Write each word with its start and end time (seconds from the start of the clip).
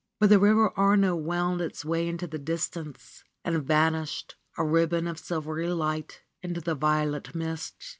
But 0.19 0.31
the 0.31 0.39
River 0.39 0.71
Arno 0.75 1.15
wound 1.15 1.61
its 1.61 1.85
way 1.85 2.07
into 2.07 2.25
the 2.25 2.39
distance 2.39 3.23
and 3.45 3.61
vanished, 3.63 4.35
a 4.57 4.65
ribbon 4.65 5.05
of 5.05 5.19
silvery 5.19 5.69
light, 5.69 6.23
into 6.41 6.59
the 6.59 6.73
violet 6.73 7.35
mists. 7.35 7.89